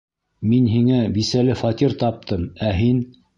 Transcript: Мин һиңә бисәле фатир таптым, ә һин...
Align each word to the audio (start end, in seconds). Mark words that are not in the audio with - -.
Мин 0.53 0.69
һиңә 0.75 1.01
бисәле 1.17 1.57
фатир 1.61 1.95
таптым, 2.05 2.49
ә 2.71 2.73
һин... 2.81 3.05